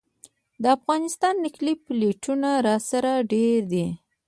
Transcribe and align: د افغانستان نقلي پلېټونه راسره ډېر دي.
د 0.61 0.63
افغانستان 0.77 1.33
نقلي 1.45 1.73
پلېټونه 1.85 2.49
راسره 2.67 3.11
ډېر 3.31 3.57
دي. 3.71 3.87